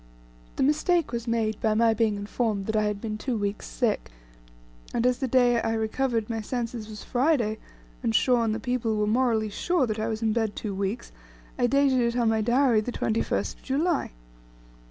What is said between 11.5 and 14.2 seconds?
I dated it on my Diary the 21st of July.